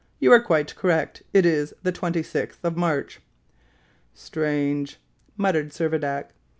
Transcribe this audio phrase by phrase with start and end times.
[0.17, 3.21] You are quite correct, it is the 26th of March."
[4.15, 4.99] "Strange!"
[5.37, 6.29] muttered Servadac.